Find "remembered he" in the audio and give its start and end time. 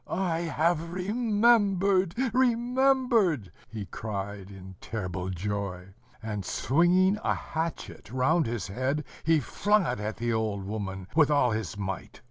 2.33-3.85